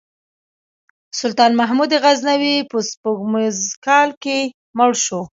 سلطان 1.19 1.51
محمود 1.59 1.91
غزنوي 2.03 2.55
په 2.71 2.77
سپوږمیز 2.89 3.57
کال 3.85 4.09
کې 4.23 4.37
مړ 4.77 4.91
شو. 5.05 5.21